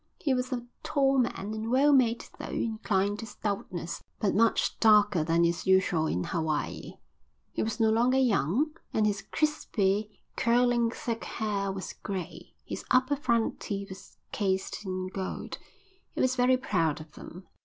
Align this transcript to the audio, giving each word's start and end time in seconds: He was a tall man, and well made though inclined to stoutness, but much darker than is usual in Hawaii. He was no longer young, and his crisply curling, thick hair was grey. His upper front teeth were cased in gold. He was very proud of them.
He 0.19 0.33
was 0.33 0.51
a 0.51 0.65
tall 0.81 1.19
man, 1.19 1.53
and 1.53 1.69
well 1.69 1.93
made 1.93 2.25
though 2.39 2.47
inclined 2.49 3.19
to 3.19 3.27
stoutness, 3.27 4.01
but 4.19 4.33
much 4.33 4.79
darker 4.79 5.23
than 5.23 5.45
is 5.45 5.67
usual 5.67 6.07
in 6.07 6.23
Hawaii. 6.23 6.93
He 7.51 7.61
was 7.61 7.79
no 7.79 7.91
longer 7.91 8.17
young, 8.17 8.71
and 8.95 9.05
his 9.05 9.21
crisply 9.21 10.09
curling, 10.35 10.89
thick 10.89 11.23
hair 11.23 11.71
was 11.71 11.93
grey. 11.93 12.55
His 12.65 12.83
upper 12.89 13.15
front 13.15 13.59
teeth 13.59 13.91
were 13.91 13.97
cased 14.31 14.83
in 14.87 15.09
gold. 15.13 15.59
He 16.15 16.19
was 16.21 16.35
very 16.35 16.57
proud 16.57 16.99
of 16.99 17.11
them. 17.11 17.45